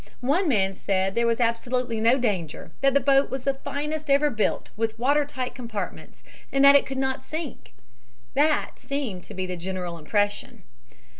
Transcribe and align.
One 0.21 0.47
man 0.47 0.73
said 0.73 1.13
there 1.13 1.27
was 1.27 1.39
absolutely 1.39 1.99
no 1.99 2.17
danger, 2.17 2.71
that 2.81 2.95
the 2.95 2.99
boat 2.99 3.29
was 3.29 3.43
the 3.43 3.53
finest 3.53 4.09
ever 4.09 4.31
built, 4.31 4.69
with 4.75 4.97
water 4.97 5.25
tight 5.25 5.53
compartments, 5.53 6.23
and 6.51 6.65
that 6.65 6.75
it 6.75 6.87
could 6.87 6.97
not 6.97 7.21
sink. 7.23 7.71
That 8.33 8.79
seemed 8.79 9.23
to 9.25 9.35
be 9.35 9.45
the 9.45 9.55
general 9.55 9.99
impression. 9.99 10.63